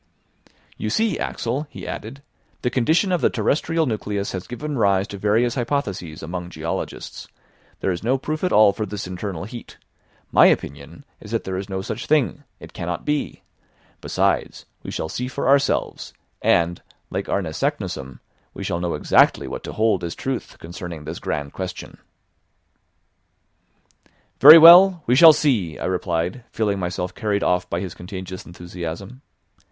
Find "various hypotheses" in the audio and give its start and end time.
5.19-6.23